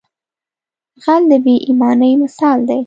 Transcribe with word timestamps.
غل 1.03 1.21
د 1.31 1.33
بې 1.43 1.55
ایمانۍ 1.67 2.13
مثال 2.23 2.59
دی 2.69 2.79